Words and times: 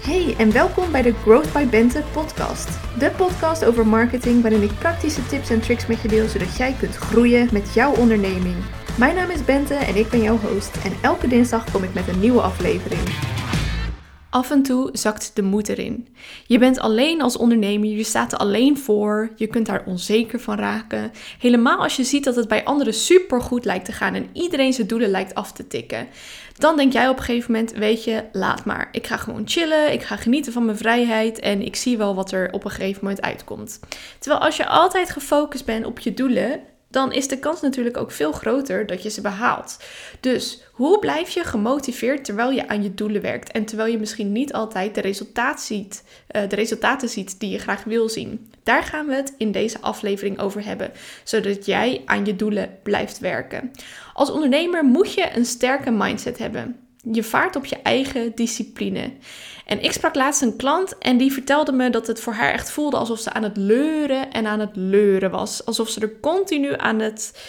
Hey 0.00 0.34
en 0.38 0.52
welkom 0.52 0.92
bij 0.92 1.02
de 1.02 1.12
Growth 1.12 1.52
by 1.52 1.66
Bente 1.66 2.02
podcast. 2.12 2.68
De 2.98 3.10
podcast 3.16 3.64
over 3.64 3.86
marketing 3.86 4.42
waarin 4.42 4.62
ik 4.62 4.78
praktische 4.78 5.26
tips 5.26 5.50
en 5.50 5.60
tricks 5.60 5.86
met 5.86 6.00
je 6.02 6.08
deel 6.08 6.28
zodat 6.28 6.56
jij 6.56 6.76
kunt 6.78 6.96
groeien 6.96 7.48
met 7.52 7.74
jouw 7.74 7.94
onderneming. 7.94 8.56
Mijn 8.98 9.14
naam 9.14 9.30
is 9.30 9.44
Bente 9.44 9.74
en 9.74 9.96
ik 9.96 10.08
ben 10.08 10.22
jouw 10.22 10.38
host 10.38 10.76
en 10.84 10.92
elke 11.02 11.28
dinsdag 11.28 11.70
kom 11.70 11.82
ik 11.82 11.94
met 11.94 12.08
een 12.08 12.20
nieuwe 12.20 12.40
aflevering. 12.40 13.00
Af 14.30 14.50
en 14.50 14.62
toe 14.62 14.88
zakt 14.92 15.30
de 15.34 15.42
moed 15.42 15.68
erin. 15.68 16.08
Je 16.46 16.58
bent 16.58 16.78
alleen 16.78 17.22
als 17.22 17.36
ondernemer, 17.36 17.88
je 17.88 18.04
staat 18.04 18.32
er 18.32 18.38
alleen 18.38 18.78
voor, 18.78 19.32
je 19.36 19.46
kunt 19.46 19.66
daar 19.66 19.84
onzeker 19.86 20.40
van 20.40 20.58
raken. 20.58 21.12
Helemaal 21.38 21.78
als 21.78 21.96
je 21.96 22.04
ziet 22.04 22.24
dat 22.24 22.36
het 22.36 22.48
bij 22.48 22.64
anderen 22.64 22.94
super 22.94 23.40
goed 23.40 23.64
lijkt 23.64 23.84
te 23.84 23.92
gaan 23.92 24.14
en 24.14 24.28
iedereen 24.32 24.72
zijn 24.72 24.86
doelen 24.86 25.10
lijkt 25.10 25.34
af 25.34 25.52
te 25.52 25.66
tikken. 25.66 26.08
Dan 26.60 26.76
denk 26.76 26.92
jij 26.92 27.08
op 27.08 27.18
een 27.18 27.24
gegeven 27.24 27.52
moment, 27.52 27.72
weet 27.72 28.04
je, 28.04 28.24
laat 28.32 28.64
maar. 28.64 28.88
Ik 28.92 29.06
ga 29.06 29.16
gewoon 29.16 29.42
chillen, 29.44 29.92
ik 29.92 30.02
ga 30.02 30.16
genieten 30.16 30.52
van 30.52 30.64
mijn 30.64 30.76
vrijheid 30.76 31.38
en 31.38 31.62
ik 31.62 31.76
zie 31.76 31.98
wel 31.98 32.14
wat 32.14 32.32
er 32.32 32.52
op 32.52 32.64
een 32.64 32.70
gegeven 32.70 33.04
moment 33.04 33.22
uitkomt. 33.22 33.80
Terwijl 34.18 34.42
als 34.42 34.56
je 34.56 34.66
altijd 34.66 35.10
gefocust 35.10 35.64
bent 35.64 35.86
op 35.86 35.98
je 35.98 36.14
doelen, 36.14 36.60
dan 36.90 37.12
is 37.12 37.28
de 37.28 37.38
kans 37.38 37.60
natuurlijk 37.60 37.96
ook 37.96 38.12
veel 38.12 38.32
groter 38.32 38.86
dat 38.86 39.02
je 39.02 39.10
ze 39.10 39.20
behaalt. 39.20 39.76
Dus 40.20 40.62
hoe 40.72 40.98
blijf 40.98 41.28
je 41.28 41.44
gemotiveerd 41.44 42.24
terwijl 42.24 42.50
je 42.50 42.68
aan 42.68 42.82
je 42.82 42.94
doelen 42.94 43.22
werkt 43.22 43.52
en 43.52 43.64
terwijl 43.64 43.92
je 43.92 43.98
misschien 43.98 44.32
niet 44.32 44.52
altijd 44.52 44.94
de, 44.94 45.00
resultaat 45.00 45.60
ziet, 45.60 46.04
uh, 46.36 46.48
de 46.48 46.56
resultaten 46.56 47.08
ziet 47.08 47.40
die 47.40 47.50
je 47.50 47.58
graag 47.58 47.84
wil 47.84 48.08
zien? 48.08 48.50
Daar 48.62 48.82
gaan 48.82 49.06
we 49.06 49.14
het 49.14 49.34
in 49.38 49.52
deze 49.52 49.80
aflevering 49.80 50.38
over 50.38 50.64
hebben, 50.64 50.92
zodat 51.24 51.66
jij 51.66 52.02
aan 52.04 52.24
je 52.24 52.36
doelen 52.36 52.78
blijft 52.82 53.18
werken. 53.18 53.70
Als 54.14 54.30
ondernemer 54.30 54.84
moet 54.84 55.14
je 55.14 55.30
een 55.34 55.46
sterke 55.46 55.90
mindset 55.90 56.38
hebben. 56.38 56.89
Je 57.02 57.22
vaart 57.22 57.56
op 57.56 57.64
je 57.64 57.76
eigen 57.82 58.34
discipline. 58.34 59.12
En 59.66 59.82
ik 59.82 59.92
sprak 59.92 60.14
laatst 60.14 60.42
een 60.42 60.56
klant 60.56 60.98
en 60.98 61.16
die 61.16 61.32
vertelde 61.32 61.72
me 61.72 61.90
dat 61.90 62.06
het 62.06 62.20
voor 62.20 62.32
haar 62.32 62.52
echt 62.52 62.70
voelde 62.70 62.96
alsof 62.96 63.18
ze 63.18 63.32
aan 63.32 63.42
het 63.42 63.56
leuren 63.56 64.30
en 64.30 64.46
aan 64.46 64.60
het 64.60 64.76
leuren 64.76 65.30
was. 65.30 65.64
Alsof 65.64 65.88
ze 65.88 66.00
er 66.00 66.20
continu 66.20 66.74
aan 66.76 66.98
het, 66.98 67.48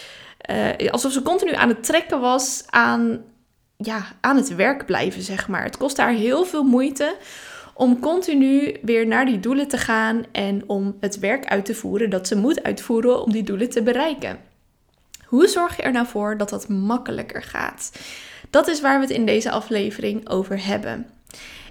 uh, 0.50 0.90
alsof 0.90 1.12
ze 1.12 1.22
continu 1.22 1.52
aan 1.54 1.68
het 1.68 1.84
trekken 1.84 2.20
was 2.20 2.64
aan, 2.70 3.24
ja, 3.76 4.04
aan 4.20 4.36
het 4.36 4.54
werk 4.54 4.86
blijven, 4.86 5.22
zeg 5.22 5.48
maar. 5.48 5.64
Het 5.64 5.76
kost 5.76 5.96
haar 5.96 6.12
heel 6.12 6.44
veel 6.44 6.64
moeite 6.64 7.16
om 7.74 8.00
continu 8.00 8.76
weer 8.82 9.06
naar 9.06 9.26
die 9.26 9.40
doelen 9.40 9.68
te 9.68 9.78
gaan 9.78 10.24
en 10.32 10.68
om 10.68 10.96
het 11.00 11.18
werk 11.18 11.44
uit 11.44 11.64
te 11.64 11.74
voeren 11.74 12.10
dat 12.10 12.26
ze 12.26 12.36
moet 12.36 12.62
uitvoeren 12.62 13.22
om 13.22 13.32
die 13.32 13.42
doelen 13.42 13.70
te 13.70 13.82
bereiken. 13.82 14.38
Hoe 15.24 15.46
zorg 15.46 15.76
je 15.76 15.82
er 15.82 15.92
nou 15.92 16.06
voor 16.06 16.36
dat 16.36 16.48
dat 16.48 16.68
makkelijker 16.68 17.42
gaat? 17.42 17.92
Dat 18.52 18.68
is 18.68 18.80
waar 18.80 19.00
we 19.00 19.04
het 19.04 19.14
in 19.14 19.26
deze 19.26 19.50
aflevering 19.50 20.28
over 20.28 20.64
hebben. 20.64 21.06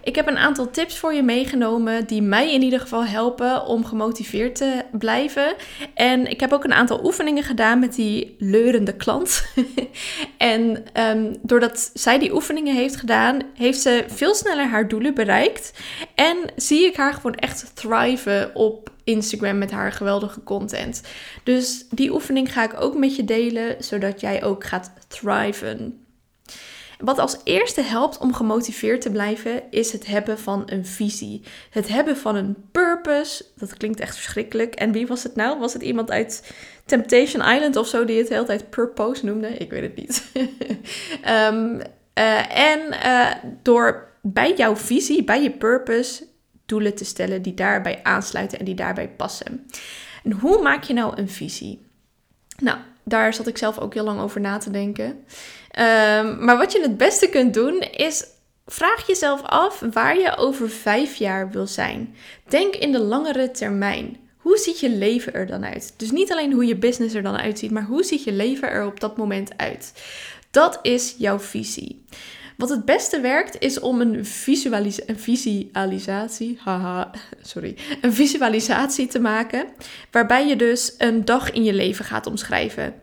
Ik 0.03 0.15
heb 0.15 0.27
een 0.27 0.37
aantal 0.37 0.71
tips 0.71 0.97
voor 0.97 1.13
je 1.13 1.23
meegenomen 1.23 2.07
die 2.07 2.21
mij 2.21 2.53
in 2.53 2.61
ieder 2.61 2.79
geval 2.79 3.05
helpen 3.05 3.65
om 3.65 3.85
gemotiveerd 3.85 4.55
te 4.55 4.85
blijven. 4.91 5.55
En 5.93 6.27
ik 6.27 6.39
heb 6.39 6.53
ook 6.53 6.63
een 6.63 6.73
aantal 6.73 7.05
oefeningen 7.05 7.43
gedaan 7.43 7.79
met 7.79 7.95
die 7.95 8.35
leurende 8.37 8.95
klant. 8.95 9.45
en 10.37 10.83
um, 10.99 11.35
doordat 11.41 11.91
zij 11.93 12.19
die 12.19 12.33
oefeningen 12.33 12.75
heeft 12.75 12.95
gedaan, 12.95 13.41
heeft 13.53 13.81
ze 13.81 14.03
veel 14.07 14.35
sneller 14.35 14.67
haar 14.67 14.87
doelen 14.87 15.13
bereikt. 15.13 15.73
En 16.15 16.37
zie 16.55 16.85
ik 16.85 16.95
haar 16.95 17.13
gewoon 17.13 17.35
echt 17.35 17.71
thriven 17.75 18.55
op 18.55 18.91
Instagram 19.03 19.57
met 19.57 19.71
haar 19.71 19.91
geweldige 19.91 20.43
content. 20.43 21.01
Dus 21.43 21.85
die 21.89 22.13
oefening 22.13 22.53
ga 22.53 22.63
ik 22.63 22.81
ook 22.81 22.97
met 22.97 23.15
je 23.15 23.23
delen, 23.25 23.75
zodat 23.79 24.21
jij 24.21 24.43
ook 24.43 24.63
gaat 24.63 24.93
thriven. 25.07 26.05
Wat 27.03 27.19
als 27.19 27.37
eerste 27.43 27.81
helpt 27.81 28.17
om 28.17 28.33
gemotiveerd 28.33 29.01
te 29.01 29.09
blijven, 29.11 29.63
is 29.69 29.91
het 29.91 30.05
hebben 30.05 30.39
van 30.39 30.63
een 30.65 30.85
visie. 30.85 31.43
Het 31.69 31.87
hebben 31.87 32.17
van 32.17 32.35
een 32.35 32.55
purpose. 32.71 33.45
Dat 33.55 33.77
klinkt 33.77 33.99
echt 33.99 34.15
verschrikkelijk. 34.15 34.75
En 34.75 34.91
wie 34.91 35.07
was 35.07 35.23
het 35.23 35.35
nou? 35.35 35.59
Was 35.59 35.73
het 35.73 35.81
iemand 35.81 36.11
uit 36.11 36.53
Temptation 36.85 37.53
Island 37.53 37.75
of 37.75 37.87
zo 37.87 38.05
die 38.05 38.17
het 38.17 38.27
de 38.27 38.33
hele 38.33 38.45
tijd 38.45 38.69
purpose 38.69 39.25
noemde? 39.25 39.47
Ik 39.47 39.69
weet 39.69 39.81
het 39.81 39.95
niet. 39.95 40.31
um, 41.27 41.75
uh, 42.19 42.57
en 42.57 42.79
uh, 43.05 43.31
door 43.61 44.09
bij 44.21 44.55
jouw 44.55 44.75
visie, 44.75 45.23
bij 45.23 45.43
je 45.43 45.51
purpose, 45.51 46.23
doelen 46.65 46.95
te 46.95 47.05
stellen 47.05 47.41
die 47.41 47.53
daarbij 47.53 47.99
aansluiten 48.03 48.59
en 48.59 48.65
die 48.65 48.75
daarbij 48.75 49.09
passen. 49.09 49.67
En 50.23 50.31
hoe 50.31 50.61
maak 50.61 50.83
je 50.83 50.93
nou 50.93 51.17
een 51.17 51.29
visie? 51.29 51.85
Nou, 52.59 52.77
daar 53.03 53.33
zat 53.33 53.47
ik 53.47 53.57
zelf 53.57 53.79
ook 53.79 53.93
heel 53.93 54.03
lang 54.03 54.19
over 54.19 54.41
na 54.41 54.57
te 54.57 54.71
denken. 54.71 55.23
Um, 55.79 56.45
maar 56.45 56.57
wat 56.57 56.71
je 56.71 56.81
het 56.81 56.97
beste 56.97 57.29
kunt 57.29 57.53
doen 57.53 57.79
is 57.79 58.25
vraag 58.65 59.07
jezelf 59.07 59.41
af 59.41 59.83
waar 59.91 60.19
je 60.19 60.37
over 60.37 60.69
vijf 60.69 61.15
jaar 61.15 61.51
wil 61.51 61.67
zijn. 61.67 62.15
Denk 62.47 62.75
in 62.75 62.91
de 62.91 62.99
langere 62.99 63.51
termijn. 63.51 64.17
Hoe 64.37 64.57
ziet 64.57 64.79
je 64.79 64.89
leven 64.89 65.33
er 65.33 65.47
dan 65.47 65.65
uit? 65.65 65.93
Dus 65.97 66.11
niet 66.11 66.31
alleen 66.31 66.53
hoe 66.53 66.65
je 66.65 66.75
business 66.75 67.15
er 67.15 67.23
dan 67.23 67.37
uitziet, 67.37 67.71
maar 67.71 67.85
hoe 67.85 68.03
ziet 68.03 68.23
je 68.23 68.31
leven 68.31 68.69
er 68.69 68.85
op 68.85 68.99
dat 68.99 69.17
moment 69.17 69.57
uit? 69.57 69.93
Dat 70.51 70.79
is 70.81 71.15
jouw 71.17 71.39
visie. 71.39 72.05
Wat 72.61 72.69
het 72.69 72.85
beste 72.85 73.19
werkt 73.19 73.59
is 73.59 73.79
om 73.79 74.01
een, 74.01 74.25
een 75.05 75.19
visualisatie, 75.19 76.59
haha, 76.63 77.11
sorry, 77.41 77.77
een 78.01 78.13
visualisatie 78.13 79.07
te 79.07 79.19
maken, 79.19 79.65
waarbij 80.11 80.47
je 80.47 80.55
dus 80.55 80.95
een 80.97 81.25
dag 81.25 81.51
in 81.51 81.63
je 81.63 81.73
leven 81.73 82.05
gaat 82.05 82.27
omschrijven. 82.27 82.93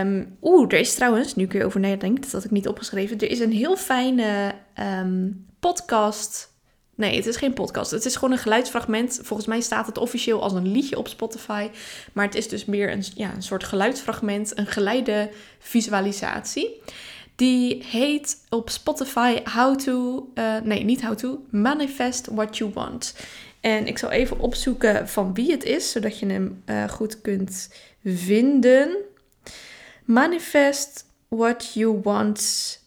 Um, 0.00 0.36
Oeh, 0.42 0.72
er 0.72 0.78
is 0.78 0.94
trouwens, 0.94 1.34
nu 1.34 1.46
kun 1.46 1.58
je 1.58 1.64
over 1.64 1.80
dat 1.80 2.32
had 2.32 2.44
ik 2.44 2.50
niet 2.50 2.68
opgeschreven, 2.68 3.18
er 3.18 3.30
is 3.30 3.40
een 3.40 3.52
heel 3.52 3.76
fijne 3.76 4.54
um, 5.00 5.46
podcast. 5.60 6.54
Nee, 6.94 7.16
het 7.16 7.26
is 7.26 7.36
geen 7.36 7.52
podcast. 7.52 7.90
Het 7.90 8.04
is 8.04 8.14
gewoon 8.14 8.32
een 8.32 8.38
geluidsfragment. 8.38 9.20
Volgens 9.22 9.48
mij 9.48 9.60
staat 9.60 9.86
het 9.86 9.98
officieel 9.98 10.42
als 10.42 10.52
een 10.52 10.72
liedje 10.72 10.98
op 10.98 11.08
Spotify. 11.08 11.68
Maar 12.12 12.24
het 12.24 12.34
is 12.34 12.48
dus 12.48 12.64
meer 12.64 12.92
een, 12.92 13.04
ja, 13.14 13.34
een 13.34 13.42
soort 13.42 13.64
geluidsfragment, 13.64 14.58
een 14.58 14.66
geleide 14.66 15.30
visualisatie. 15.58 16.82
Die 17.36 17.84
heet 17.84 18.36
op 18.48 18.70
Spotify 18.70 19.40
How 19.44 19.78
to, 19.78 20.28
uh, 20.34 20.60
nee 20.60 20.84
niet 20.84 21.02
How 21.02 21.16
to, 21.16 21.44
Manifest 21.50 22.26
What 22.26 22.56
You 22.56 22.70
Want. 22.74 23.16
En 23.60 23.86
ik 23.86 23.98
zal 23.98 24.10
even 24.10 24.38
opzoeken 24.38 25.08
van 25.08 25.34
wie 25.34 25.50
het 25.50 25.64
is, 25.64 25.90
zodat 25.90 26.18
je 26.18 26.26
hem 26.26 26.62
uh, 26.66 26.88
goed 26.88 27.20
kunt 27.20 27.70
vinden. 28.04 28.96
Manifest 30.04 31.06
What 31.28 31.72
You 31.74 32.00
Want, 32.02 32.80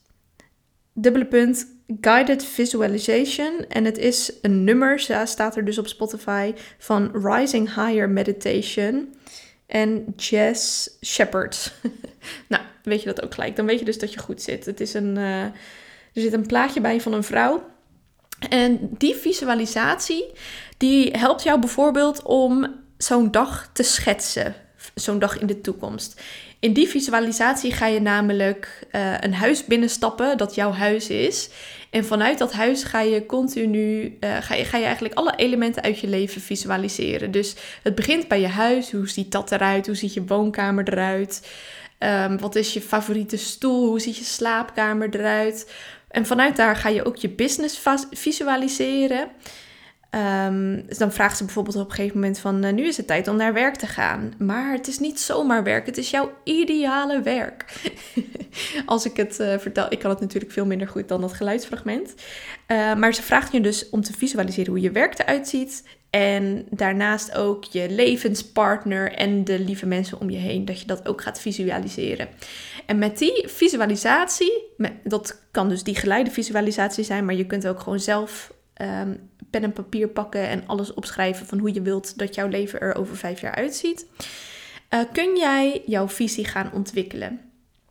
dubbele 0.93 1.25
punt, 1.25 1.67
Guided 2.01 2.45
Visualization. 2.45 3.65
En 3.67 3.85
het 3.85 3.97
is 3.97 4.33
een 4.41 4.63
nummer, 4.63 4.99
staat 5.23 5.55
er 5.55 5.65
dus 5.65 5.77
op 5.77 5.87
Spotify, 5.87 6.53
van 6.77 7.11
Rising 7.13 7.73
Higher 7.75 8.09
Meditation 8.09 9.13
en 9.69 10.13
Jess 10.15 10.89
Shepard. 11.05 11.71
nou, 12.47 12.63
weet 12.83 13.01
je 13.01 13.07
dat 13.07 13.23
ook 13.23 13.33
gelijk. 13.33 13.55
Dan 13.55 13.65
weet 13.65 13.79
je 13.79 13.85
dus 13.85 13.99
dat 13.99 14.13
je 14.13 14.19
goed 14.19 14.41
zit. 14.41 14.65
Het 14.65 14.79
is 14.79 14.93
een, 14.93 15.15
uh, 15.15 15.43
er 15.43 15.53
zit 16.13 16.33
een 16.33 16.47
plaatje 16.47 16.81
bij 16.81 17.01
van 17.01 17.13
een 17.13 17.23
vrouw. 17.23 17.67
En 18.49 18.79
die 18.97 19.15
visualisatie, 19.15 20.31
die 20.77 21.11
helpt 21.11 21.43
jou 21.43 21.59
bijvoorbeeld 21.59 22.23
om 22.23 22.75
zo'n 22.97 23.31
dag 23.31 23.69
te 23.73 23.83
schetsen. 23.83 24.55
Zo'n 24.93 25.19
dag 25.19 25.39
in 25.39 25.47
de 25.47 25.61
toekomst. 25.61 26.21
In 26.59 26.73
die 26.73 26.87
visualisatie 26.87 27.73
ga 27.73 27.85
je 27.85 28.01
namelijk 28.01 28.87
uh, 28.91 29.13
een 29.19 29.33
huis 29.33 29.65
binnenstappen 29.65 30.37
dat 30.37 30.55
jouw 30.55 30.71
huis 30.71 31.09
is. 31.09 31.49
En 31.89 32.05
vanuit 32.05 32.37
dat 32.37 32.53
huis 32.53 32.83
ga 32.83 33.01
je 33.01 33.25
continu, 33.25 34.17
uh, 34.19 34.37
ga, 34.41 34.55
je, 34.55 34.65
ga 34.65 34.77
je 34.77 34.85
eigenlijk 34.85 35.15
alle 35.15 35.33
elementen 35.35 35.83
uit 35.83 35.99
je 35.99 36.07
leven 36.07 36.41
visualiseren. 36.41 37.31
Dus 37.31 37.55
het 37.83 37.95
begint 37.95 38.27
bij 38.27 38.39
je 38.41 38.47
huis. 38.47 38.91
Hoe 38.91 39.09
ziet 39.09 39.31
dat 39.31 39.51
eruit? 39.51 39.85
Hoe 39.85 39.95
ziet 39.95 40.13
je 40.13 40.25
woonkamer 40.25 40.87
eruit? 40.91 41.47
Um, 41.99 42.39
wat 42.39 42.55
is 42.55 42.73
je 42.73 42.81
favoriete 42.81 43.37
stoel? 43.37 43.87
Hoe 43.87 43.99
ziet 43.99 44.17
je 44.17 44.23
slaapkamer 44.23 45.15
eruit? 45.15 45.71
En 46.07 46.25
vanuit 46.25 46.55
daar 46.55 46.75
ga 46.75 46.89
je 46.89 47.05
ook 47.05 47.15
je 47.15 47.29
business 47.29 47.81
visualiseren. 48.11 49.27
Um, 50.11 50.85
dus 50.87 50.97
dan 50.97 51.11
vraagt 51.11 51.37
ze 51.37 51.43
bijvoorbeeld 51.43 51.75
op 51.75 51.89
een 51.89 51.95
gegeven 51.95 52.19
moment 52.19 52.39
van 52.39 52.65
uh, 52.65 52.71
nu 52.73 52.87
is 52.87 52.97
het 52.97 53.07
tijd 53.07 53.27
om 53.27 53.35
naar 53.35 53.53
werk 53.53 53.75
te 53.75 53.87
gaan. 53.87 54.33
Maar 54.37 54.71
het 54.71 54.87
is 54.87 54.99
niet 54.99 55.19
zomaar 55.19 55.63
werk, 55.63 55.85
het 55.85 55.97
is 55.97 56.09
jouw 56.09 56.31
ideale 56.43 57.21
werk. 57.21 57.89
Als 58.85 59.05
ik 59.05 59.17
het 59.17 59.39
uh, 59.39 59.57
vertel, 59.57 59.85
ik 59.89 59.99
kan 59.99 60.09
het 60.09 60.19
natuurlijk 60.19 60.53
veel 60.53 60.65
minder 60.65 60.87
goed 60.87 61.07
dan 61.07 61.21
dat 61.21 61.33
geluidsfragment. 61.33 62.13
Uh, 62.67 62.95
maar 62.95 63.13
ze 63.13 63.21
vraagt 63.21 63.51
je 63.51 63.61
dus 63.61 63.89
om 63.89 64.01
te 64.01 64.13
visualiseren 64.13 64.71
hoe 64.71 64.81
je 64.81 64.91
werk 64.91 65.19
eruit 65.19 65.47
ziet. 65.47 65.83
En 66.09 66.65
daarnaast 66.69 67.35
ook 67.35 67.63
je 67.63 67.89
levenspartner 67.89 69.11
en 69.11 69.43
de 69.43 69.59
lieve 69.59 69.85
mensen 69.85 70.19
om 70.19 70.29
je 70.29 70.37
heen, 70.37 70.65
dat 70.65 70.79
je 70.79 70.87
dat 70.87 71.07
ook 71.07 71.21
gaat 71.21 71.39
visualiseren. 71.39 72.27
En 72.85 72.97
met 72.97 73.17
die 73.17 73.43
visualisatie, 73.47 74.63
dat 75.03 75.41
kan 75.51 75.69
dus 75.69 75.83
die 75.83 75.95
geleide 75.95 76.31
visualisatie 76.31 77.03
zijn, 77.03 77.25
maar 77.25 77.35
je 77.35 77.45
kunt 77.45 77.67
ook 77.67 77.79
gewoon 77.79 77.99
zelf 77.99 78.53
um, 78.81 79.28
pen 79.49 79.63
en 79.63 79.73
papier 79.73 80.07
pakken 80.07 80.47
en 80.47 80.67
alles 80.67 80.93
opschrijven 80.93 81.45
van 81.45 81.59
hoe 81.59 81.73
je 81.73 81.81
wilt 81.81 82.17
dat 82.17 82.35
jouw 82.35 82.47
leven 82.47 82.79
er 82.79 82.95
over 82.95 83.17
vijf 83.17 83.41
jaar 83.41 83.55
uitziet. 83.55 84.05
Uh, 84.89 84.99
kun 85.11 85.37
jij 85.37 85.83
jouw 85.85 86.07
visie 86.07 86.45
gaan 86.45 86.71
ontwikkelen? 86.73 87.41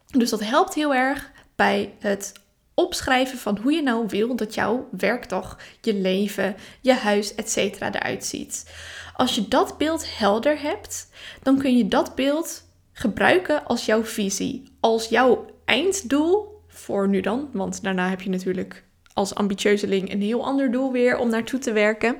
Dus 0.06 0.30
dat 0.30 0.44
helpt 0.44 0.74
heel 0.74 0.94
erg 0.94 1.30
bij 1.56 1.94
het 1.98 2.32
opschrijven 2.74 3.38
van 3.38 3.58
hoe 3.58 3.72
je 3.72 3.82
nou 3.82 4.06
wil 4.08 4.36
dat 4.36 4.54
jouw 4.54 4.88
werkdag, 4.90 5.58
je 5.80 5.94
leven, 5.94 6.56
je 6.80 6.92
huis, 6.92 7.34
etc. 7.34 7.56
eruit 7.56 8.24
ziet. 8.24 8.74
Als 9.14 9.34
je 9.34 9.48
dat 9.48 9.78
beeld 9.78 10.18
helder 10.18 10.60
hebt, 10.60 11.10
dan 11.42 11.58
kun 11.58 11.76
je 11.76 11.88
dat 11.88 12.14
beeld 12.14 12.64
gebruiken 12.92 13.64
als 13.64 13.86
jouw 13.86 14.04
visie, 14.04 14.72
als 14.80 15.08
jouw 15.08 15.46
einddoel 15.64 16.62
voor 16.68 17.08
nu 17.08 17.20
dan, 17.20 17.48
want 17.52 17.82
daarna 17.82 18.08
heb 18.08 18.20
je 18.20 18.30
natuurlijk 18.30 18.84
als 19.18 19.34
ambitieuzeling 19.34 20.12
een 20.12 20.22
heel 20.22 20.44
ander 20.44 20.70
doel 20.70 20.92
weer 20.92 21.18
om 21.18 21.30
naartoe 21.30 21.58
te 21.58 21.72
werken. 21.72 22.16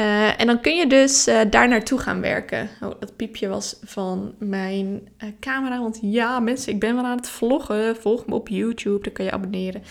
Uh, 0.00 0.40
en 0.40 0.46
dan 0.46 0.60
kun 0.60 0.76
je 0.76 0.86
dus 0.86 1.28
uh, 1.28 1.40
daar 1.50 1.68
naartoe 1.68 1.98
gaan 1.98 2.20
werken. 2.20 2.68
Oh, 2.80 2.90
dat 3.00 3.16
piepje 3.16 3.48
was 3.48 3.76
van 3.84 4.34
mijn 4.38 5.08
uh, 5.18 5.28
camera. 5.40 5.80
Want 5.80 5.98
ja, 6.02 6.40
mensen, 6.40 6.72
ik 6.72 6.80
ben 6.80 6.94
wel 6.94 7.04
aan 7.04 7.16
het 7.16 7.28
vloggen. 7.28 7.96
Volg 7.96 8.26
me 8.26 8.34
op 8.34 8.48
YouTube, 8.48 9.02
dan 9.02 9.12
kan 9.12 9.24
je 9.24 9.30
abonneren. 9.30 9.82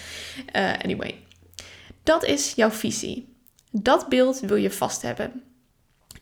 anyway, 0.84 1.16
dat 2.04 2.26
is 2.26 2.54
jouw 2.56 2.70
visie. 2.70 3.36
Dat 3.72 4.10
beeld 4.10 4.40
wil 4.40 4.58
je 4.58 4.72
vast 4.72 5.02
hebben. 5.02 5.44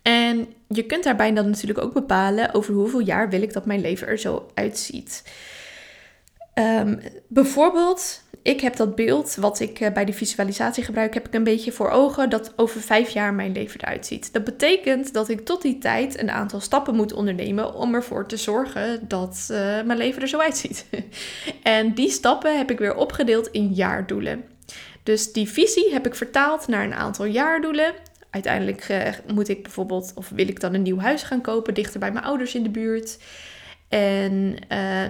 En 0.01 0.47
je 0.67 0.83
kunt 0.83 1.03
daarbij 1.03 1.33
dan 1.33 1.49
natuurlijk 1.49 1.79
ook 1.79 1.93
bepalen 1.93 2.53
over 2.53 2.73
hoeveel 2.73 2.99
jaar 2.99 3.29
wil 3.29 3.41
ik 3.41 3.53
dat 3.53 3.65
mijn 3.65 3.81
leven 3.81 4.07
er 4.07 4.17
zo 4.17 4.47
uitziet. 4.53 5.23
Um, 6.59 6.99
bijvoorbeeld, 7.27 8.21
ik 8.45 8.62
heb 8.62 8.75
dat 8.75 8.95
beeld 8.95 9.36
wat 9.36 9.59
ik 9.59 9.80
uh, 9.80 9.92
bij 9.92 10.06
de 10.06 10.13
visualisatie 10.13 10.83
gebruik, 10.83 11.13
heb 11.13 11.27
ik 11.27 11.33
een 11.33 11.44
beetje 11.44 11.71
voor 11.71 11.89
ogen 11.89 12.30
dat 12.30 12.53
over 12.56 12.81
vijf 12.81 13.09
jaar 13.09 13.33
mijn 13.33 13.51
leven 13.51 13.81
eruit 13.81 14.06
ziet. 14.06 14.33
Dat 14.33 14.44
betekent 14.44 15.13
dat 15.13 15.30
ik 15.30 15.45
tot 15.45 15.62
die 15.62 15.77
tijd 15.77 16.19
een 16.19 16.31
aantal 16.31 16.59
stappen 16.59 16.95
moet 16.95 17.13
ondernemen 17.13 17.74
om 17.74 17.94
ervoor 17.94 18.27
te 18.27 18.38
zorgen 18.38 19.07
dat 19.07 19.47
uh, 19.51 19.57
mijn 19.57 19.97
leven 19.97 20.21
er 20.21 20.27
zo 20.27 20.38
uitziet. 20.38 20.86
en 21.63 21.94
die 21.94 22.09
stappen 22.09 22.57
heb 22.57 22.71
ik 22.71 22.80
weer 22.80 22.95
opgedeeld 22.95 23.47
in 23.47 23.74
jaardoelen. 23.74 24.44
Dus 25.03 25.33
die 25.33 25.50
visie 25.50 25.94
heb 25.94 26.06
ik 26.06 26.15
vertaald 26.15 26.68
naar 26.68 26.83
een 26.83 26.95
aantal 26.95 27.25
jaardoelen. 27.25 27.94
Uiteindelijk 28.30 28.89
uh, 28.89 29.07
moet 29.33 29.50
ik 29.50 29.63
bijvoorbeeld, 29.63 30.12
of 30.15 30.30
wil 30.30 30.48
ik 30.48 30.59
dan 30.59 30.74
een 30.74 30.81
nieuw 30.81 31.00
huis 31.00 31.24
gaan 31.24 31.41
kopen, 31.41 31.74
dichter 31.74 32.00
bij 32.00 32.12
mijn 32.12 32.25
ouders 32.25 32.56
in 32.56 32.63
de 32.63 32.69
buurt. 32.69 33.18
En 33.89 34.56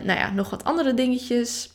nou 0.04 0.20
ja, 0.20 0.32
nog 0.32 0.50
wat 0.50 0.64
andere 0.64 0.94
dingetjes. 0.94 1.75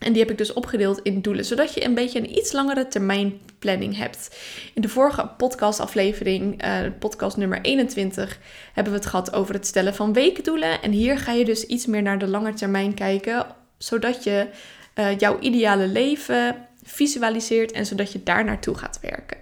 En 0.00 0.12
die 0.12 0.22
heb 0.22 0.30
ik 0.30 0.38
dus 0.38 0.52
opgedeeld 0.52 1.00
in 1.02 1.20
doelen, 1.20 1.44
zodat 1.44 1.74
je 1.74 1.84
een 1.84 1.94
beetje 1.94 2.18
een 2.18 2.36
iets 2.36 2.52
langere 2.52 2.88
termijn 2.88 3.40
planning 3.58 3.96
hebt. 3.96 4.36
In 4.74 4.82
de 4.82 4.88
vorige 4.88 5.30
podcastaflevering, 5.36 6.64
uh, 6.64 6.78
podcast 6.98 7.36
nummer 7.36 7.60
21, 7.60 8.38
hebben 8.72 8.92
we 8.92 8.98
het 8.98 9.08
gehad 9.08 9.32
over 9.32 9.54
het 9.54 9.66
stellen 9.66 9.94
van 9.94 10.12
weekdoelen. 10.12 10.82
En 10.82 10.90
hier 10.90 11.18
ga 11.18 11.32
je 11.32 11.44
dus 11.44 11.64
iets 11.64 11.86
meer 11.86 12.02
naar 12.02 12.18
de 12.18 12.28
lange 12.28 12.54
termijn 12.54 12.94
kijken, 12.94 13.46
zodat 13.78 14.24
je 14.24 14.46
uh, 14.94 15.18
jouw 15.18 15.38
ideale 15.38 15.86
leven 15.86 16.68
visualiseert 16.82 17.72
en 17.72 17.86
zodat 17.86 18.12
je 18.12 18.22
daar 18.22 18.44
naartoe 18.44 18.74
gaat 18.74 18.98
werken. 19.02 19.38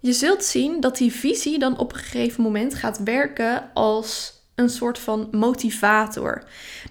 Je 0.00 0.12
zult 0.12 0.44
zien 0.44 0.80
dat 0.80 0.96
die 0.96 1.12
visie 1.12 1.58
dan 1.58 1.78
op 1.78 1.92
een 1.92 1.98
gegeven 1.98 2.42
moment 2.42 2.74
gaat 2.74 3.02
werken 3.02 3.70
als 3.74 4.32
een 4.54 4.70
soort 4.70 4.98
van 4.98 5.28
motivator. 5.30 6.42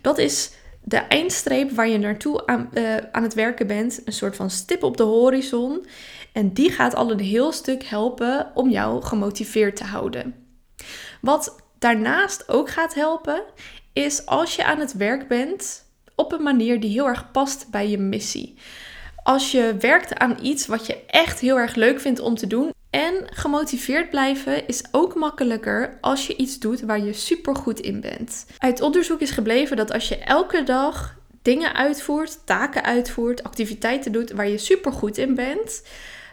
Dat 0.01 0.17
is 0.17 0.51
de 0.87 0.97
eindstreep 0.97 1.71
waar 1.71 1.87
je 1.87 1.97
naartoe 1.97 2.45
aan, 2.45 2.69
uh, 2.73 2.97
aan 3.11 3.23
het 3.23 3.33
werken 3.33 3.67
bent, 3.67 4.01
een 4.05 4.13
soort 4.13 4.35
van 4.35 4.49
stip 4.49 4.83
op 4.83 4.97
de 4.97 5.03
horizon. 5.03 5.85
En 6.33 6.53
die 6.53 6.71
gaat 6.71 6.95
al 6.95 7.11
een 7.11 7.19
heel 7.19 7.51
stuk 7.51 7.83
helpen 7.83 8.51
om 8.53 8.69
jou 8.69 9.03
gemotiveerd 9.03 9.75
te 9.75 9.83
houden. 9.83 10.35
Wat 11.21 11.55
daarnaast 11.79 12.49
ook 12.49 12.69
gaat 12.69 12.93
helpen, 12.93 13.43
is 13.93 14.25
als 14.25 14.55
je 14.55 14.65
aan 14.65 14.79
het 14.79 14.93
werk 14.93 15.27
bent 15.27 15.85
op 16.15 16.31
een 16.31 16.43
manier 16.43 16.79
die 16.79 16.91
heel 16.91 17.07
erg 17.07 17.31
past 17.31 17.67
bij 17.71 17.89
je 17.89 17.97
missie. 17.97 18.57
Als 19.23 19.51
je 19.51 19.75
werkt 19.79 20.17
aan 20.17 20.37
iets 20.41 20.67
wat 20.67 20.85
je 20.85 21.05
echt 21.07 21.39
heel 21.39 21.57
erg 21.57 21.75
leuk 21.75 21.99
vindt 21.99 22.19
om 22.19 22.35
te 22.35 22.47
doen 22.47 22.71
en 22.97 23.25
gemotiveerd 23.25 24.09
blijven 24.09 24.67
is 24.67 24.83
ook 24.91 25.15
makkelijker 25.15 25.97
als 26.01 26.27
je 26.27 26.35
iets 26.35 26.59
doet 26.59 26.81
waar 26.81 26.99
je 26.99 27.13
super 27.13 27.55
goed 27.55 27.79
in 27.79 28.01
bent. 28.01 28.45
Uit 28.57 28.81
onderzoek 28.81 29.19
is 29.21 29.31
gebleven 29.31 29.77
dat 29.77 29.93
als 29.93 30.07
je 30.07 30.17
elke 30.17 30.63
dag 30.63 31.17
dingen 31.41 31.73
uitvoert, 31.73 32.39
taken 32.45 32.83
uitvoert, 32.83 33.43
activiteiten 33.43 34.11
doet 34.11 34.31
waar 34.31 34.47
je 34.47 34.57
super 34.57 34.91
goed 34.91 35.17
in 35.17 35.35
bent, 35.35 35.83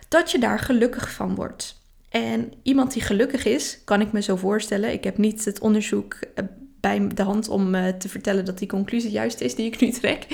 dat 0.08 0.30
je 0.30 0.38
daar 0.38 0.58
gelukkig 0.58 1.10
van 1.12 1.34
wordt. 1.34 1.82
En 2.08 2.52
iemand 2.62 2.92
die 2.92 3.02
gelukkig 3.02 3.44
is, 3.44 3.78
kan 3.84 4.00
ik 4.00 4.12
me 4.12 4.22
zo 4.22 4.36
voorstellen. 4.36 4.92
Ik 4.92 5.04
heb 5.04 5.18
niet 5.18 5.44
het 5.44 5.60
onderzoek 5.60 6.14
eh, 6.34 6.44
bij 6.84 7.08
de 7.14 7.22
hand 7.22 7.48
om 7.48 7.74
uh, 7.74 7.88
te 7.88 8.08
vertellen 8.08 8.44
dat 8.44 8.58
die 8.58 8.68
conclusie 8.68 9.10
juist 9.10 9.40
is 9.40 9.54
die 9.54 9.66
ik 9.66 9.80
nu 9.80 9.90
trek. 9.90 10.26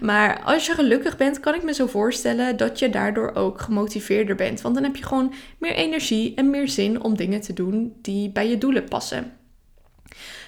Maar 0.00 0.42
als 0.42 0.66
je 0.66 0.72
gelukkig 0.72 1.16
bent, 1.16 1.40
kan 1.40 1.54
ik 1.54 1.62
me 1.62 1.74
zo 1.74 1.86
voorstellen 1.86 2.56
dat 2.56 2.78
je 2.78 2.90
daardoor 2.90 3.34
ook 3.34 3.60
gemotiveerder 3.60 4.34
bent. 4.34 4.60
Want 4.60 4.74
dan 4.74 4.84
heb 4.84 4.96
je 4.96 5.04
gewoon 5.04 5.32
meer 5.58 5.74
energie 5.74 6.34
en 6.34 6.50
meer 6.50 6.68
zin 6.68 7.02
om 7.02 7.16
dingen 7.16 7.40
te 7.40 7.52
doen 7.52 7.96
die 8.02 8.30
bij 8.30 8.48
je 8.48 8.58
doelen 8.58 8.88
passen. 8.88 9.32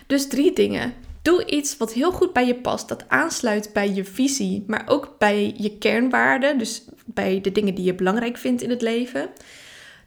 Dus 0.07 0.29
drie 0.29 0.53
dingen. 0.53 0.93
Doe 1.23 1.47
iets 1.47 1.77
wat 1.77 1.93
heel 1.93 2.13
goed 2.13 2.33
bij 2.33 2.47
je 2.47 2.55
past, 2.55 2.89
dat 2.89 3.09
aansluit 3.09 3.71
bij 3.73 3.95
je 3.95 4.05
visie, 4.05 4.65
maar 4.67 4.83
ook 4.87 5.15
bij 5.19 5.55
je 5.57 5.79
kernwaarden, 5.79 6.59
dus 6.59 6.85
bij 7.07 7.41
de 7.41 7.53
dingen 7.53 7.75
die 7.75 7.85
je 7.85 7.95
belangrijk 7.95 8.37
vindt 8.37 8.63
in 8.63 8.71
het 8.71 8.83
leven. 8.83 9.29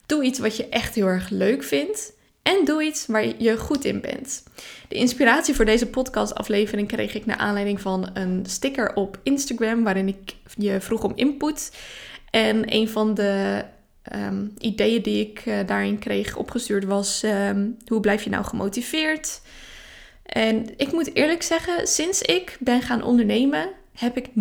Doe 0.05 0.23
iets 0.23 0.39
wat 0.39 0.57
je 0.57 0.69
echt 0.69 0.95
heel 0.95 1.07
erg 1.07 1.29
leuk 1.29 1.63
vindt. 1.63 2.13
En 2.43 2.65
doe 2.65 2.83
iets 2.83 3.05
waar 3.05 3.41
je 3.43 3.57
goed 3.57 3.85
in 3.85 4.01
bent. 4.01 4.43
De 4.87 4.95
inspiratie 4.95 5.55
voor 5.55 5.65
deze 5.65 5.87
podcastaflevering 5.87 6.87
kreeg 6.87 7.13
ik 7.13 7.25
naar 7.25 7.37
aanleiding 7.37 7.81
van 7.81 8.09
een 8.13 8.45
sticker 8.47 8.93
op 8.95 9.19
Instagram 9.23 9.83
waarin 9.83 10.07
ik 10.07 10.35
je 10.57 10.81
vroeg 10.81 11.03
om 11.03 11.11
input. 11.15 11.71
En 12.29 12.73
een 12.73 12.89
van 12.89 13.13
de 13.13 13.63
ehm, 14.01 14.45
ideeën 14.57 15.01
die 15.01 15.29
ik 15.29 15.45
uh, 15.45 15.55
daarin 15.65 15.99
kreeg 15.99 16.35
opgestuurd 16.35 16.85
was: 16.85 17.23
ehm, 17.23 17.69
hoe 17.87 17.99
blijf 17.99 18.23
je 18.23 18.29
nou 18.29 18.45
gemotiveerd? 18.45 19.41
En 20.23 20.73
ik 20.77 20.91
moet 20.91 21.15
eerlijk 21.15 21.43
zeggen, 21.43 21.87
sinds 21.87 22.21
ik 22.21 22.57
ben 22.59 22.81
gaan 22.81 23.03
ondernemen, 23.03 23.69
heb 23.93 24.17
ik 24.17 24.27
0,0 24.27 24.33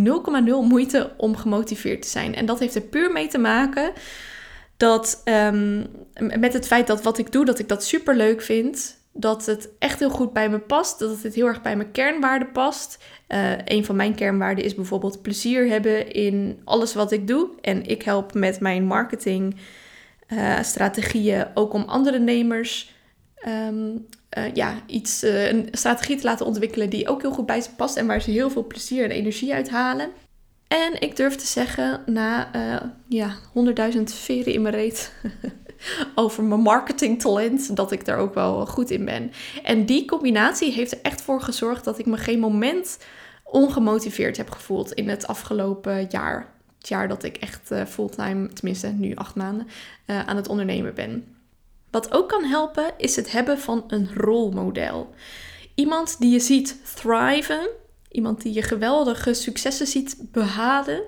moeite 0.68 1.12
om 1.16 1.36
gemotiveerd 1.36 2.02
te 2.02 2.08
zijn. 2.08 2.34
En 2.34 2.46
dat 2.46 2.58
heeft 2.58 2.74
er 2.74 2.82
puur 2.82 3.12
mee 3.12 3.26
te 3.26 3.38
maken 3.38 3.92
dat 4.82 5.22
um, 5.24 5.86
met 6.16 6.52
het 6.52 6.66
feit 6.66 6.86
dat 6.86 7.02
wat 7.02 7.18
ik 7.18 7.32
doe, 7.32 7.44
dat 7.44 7.58
ik 7.58 7.68
dat 7.68 7.84
super 7.84 8.16
leuk 8.16 8.42
vind. 8.42 9.00
Dat 9.12 9.46
het 9.46 9.68
echt 9.78 9.98
heel 9.98 10.10
goed 10.10 10.32
bij 10.32 10.48
me 10.48 10.58
past. 10.58 10.98
Dat 10.98 11.22
het 11.22 11.34
heel 11.34 11.46
erg 11.46 11.62
bij 11.62 11.76
mijn 11.76 11.90
kernwaarden 11.90 12.52
past. 12.52 12.98
Uh, 13.28 13.50
een 13.64 13.84
van 13.84 13.96
mijn 13.96 14.14
kernwaarden 14.14 14.64
is 14.64 14.74
bijvoorbeeld 14.74 15.22
plezier 15.22 15.68
hebben 15.68 16.12
in 16.12 16.60
alles 16.64 16.94
wat 16.94 17.12
ik 17.12 17.26
doe. 17.26 17.48
En 17.60 17.86
ik 17.86 18.02
help 18.02 18.34
met 18.34 18.60
mijn 18.60 18.84
marketing 18.84 19.56
uh, 20.28 20.62
strategieën 20.62 21.46
ook 21.54 21.72
om 21.72 21.82
andere 21.82 22.18
nemers 22.18 22.94
um, 23.48 24.06
uh, 24.38 24.54
ja, 24.54 24.74
iets, 24.86 25.22
een 25.22 25.68
strategie 25.70 26.16
te 26.16 26.24
laten 26.24 26.46
ontwikkelen 26.46 26.90
die 26.90 27.08
ook 27.08 27.22
heel 27.22 27.32
goed 27.32 27.46
bij 27.46 27.60
ze 27.60 27.74
past. 27.74 27.96
En 27.96 28.06
waar 28.06 28.22
ze 28.22 28.30
heel 28.30 28.50
veel 28.50 28.66
plezier 28.66 29.04
en 29.04 29.10
energie 29.10 29.54
uit 29.54 29.70
halen. 29.70 30.10
En 30.72 31.00
ik 31.00 31.16
durf 31.16 31.36
te 31.36 31.46
zeggen, 31.46 32.02
na 32.06 32.54
uh, 32.56 32.88
ja, 33.08 33.36
100.000 33.94 34.02
veren 34.02 34.52
in 34.52 34.62
mijn 34.62 34.74
reet 34.74 35.12
over 36.14 36.44
mijn 36.44 36.60
marketingtalent, 36.60 37.76
dat 37.76 37.92
ik 37.92 38.04
daar 38.04 38.18
ook 38.18 38.34
wel 38.34 38.66
goed 38.66 38.90
in 38.90 39.04
ben. 39.04 39.32
En 39.62 39.86
die 39.86 40.04
combinatie 40.04 40.72
heeft 40.72 40.92
er 40.92 40.98
echt 41.02 41.22
voor 41.22 41.40
gezorgd 41.40 41.84
dat 41.84 41.98
ik 41.98 42.06
me 42.06 42.16
geen 42.16 42.38
moment 42.38 42.98
ongemotiveerd 43.44 44.36
heb 44.36 44.50
gevoeld 44.50 44.92
in 44.92 45.08
het 45.08 45.26
afgelopen 45.26 46.06
jaar. 46.08 46.52
Het 46.78 46.88
jaar 46.88 47.08
dat 47.08 47.22
ik 47.22 47.36
echt 47.36 47.70
uh, 47.70 47.84
fulltime, 47.84 48.48
tenminste 48.48 48.88
nu 48.88 49.14
acht 49.14 49.34
maanden, 49.34 49.66
uh, 50.06 50.26
aan 50.26 50.36
het 50.36 50.48
ondernemen 50.48 50.94
ben. 50.94 51.36
Wat 51.90 52.12
ook 52.12 52.28
kan 52.28 52.44
helpen 52.44 52.92
is 52.96 53.16
het 53.16 53.32
hebben 53.32 53.58
van 53.58 53.84
een 53.86 54.08
rolmodel. 54.14 55.14
Iemand 55.74 56.16
die 56.18 56.30
je 56.32 56.40
ziet 56.40 56.94
thriven, 56.94 57.68
Iemand 58.12 58.42
die 58.42 58.52
je 58.52 58.62
geweldige 58.62 59.34
successen 59.34 59.86
ziet 59.86 60.16
behalen. 60.32 61.02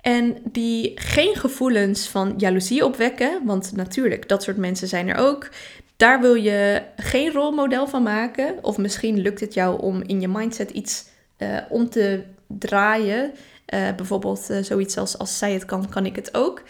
En 0.00 0.36
die 0.52 0.92
geen 0.94 1.36
gevoelens 1.36 2.08
van 2.08 2.34
jaloezie 2.36 2.84
opwekken. 2.84 3.40
Want 3.44 3.72
natuurlijk, 3.72 4.28
dat 4.28 4.42
soort 4.42 4.56
mensen 4.56 4.88
zijn 4.88 5.08
er 5.08 5.16
ook. 5.16 5.48
Daar 5.96 6.20
wil 6.20 6.34
je 6.34 6.82
geen 6.96 7.32
rolmodel 7.32 7.86
van 7.86 8.02
maken. 8.02 8.54
Of 8.62 8.78
misschien 8.78 9.20
lukt 9.20 9.40
het 9.40 9.54
jou 9.54 9.82
om 9.82 10.02
in 10.02 10.20
je 10.20 10.28
mindset 10.28 10.70
iets 10.70 11.04
uh, 11.38 11.58
om 11.68 11.90
te 11.90 12.22
draaien. 12.46 13.32
Uh, 13.74 13.94
bijvoorbeeld 13.96 14.50
uh, 14.50 14.62
zoiets 14.62 14.96
als 14.96 15.18
als 15.18 15.38
zij 15.38 15.52
het 15.52 15.64
kan, 15.64 15.88
kan 15.88 16.06
ik 16.06 16.16
het 16.16 16.34
ook. 16.34 16.62